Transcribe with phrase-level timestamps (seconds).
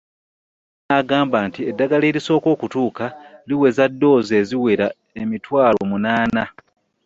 [0.83, 3.05] Ye n'agamba nti eddagala erisooka okutuuka
[3.47, 4.87] liweza ddoozi eziwera
[5.21, 6.43] emitwalo munaana